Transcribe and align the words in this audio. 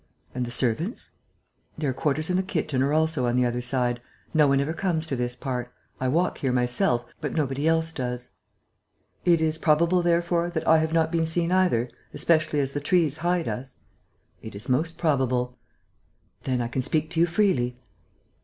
"And 0.33 0.45
the 0.47 0.49
servants?" 0.49 1.11
"Their 1.77 1.93
quarters 1.93 2.31
and 2.31 2.39
the 2.39 2.41
kitchen 2.41 2.81
are 2.81 2.91
also 2.91 3.27
on 3.27 3.35
the 3.35 3.45
other 3.45 3.61
side. 3.61 4.01
No 4.33 4.47
one 4.47 4.59
ever 4.59 4.73
comes 4.73 5.05
to 5.05 5.15
this 5.15 5.35
part. 5.35 5.71
I 5.99 6.07
walk 6.07 6.39
here 6.39 6.51
myself, 6.51 7.05
but 7.21 7.33
nobody 7.33 7.67
else 7.67 7.91
does." 7.93 8.31
"It 9.25 9.41
is 9.41 9.59
probable, 9.59 10.01
therefore, 10.01 10.49
that 10.49 10.67
I 10.67 10.79
have 10.79 10.91
not 10.91 11.11
been 11.11 11.27
seen 11.27 11.51
either, 11.51 11.87
especially 12.15 12.59
as 12.61 12.73
the 12.73 12.79
trees 12.81 13.17
hide 13.17 13.47
us?" 13.47 13.75
"It 14.41 14.55
is 14.55 14.67
most 14.67 14.97
probable." 14.97 15.59
"Then 16.45 16.61
I 16.61 16.67
can 16.67 16.81
speak 16.81 17.11
to 17.11 17.19
you 17.19 17.27
freely?" 17.27 17.79